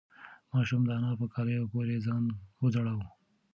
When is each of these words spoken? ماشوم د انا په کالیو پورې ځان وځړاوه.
ماشوم 0.51 0.81
د 0.85 0.89
انا 0.97 1.11
په 1.19 1.25
کالیو 1.33 1.69
پورې 1.73 2.03
ځان 2.05 2.23
وځړاوه. 2.61 3.07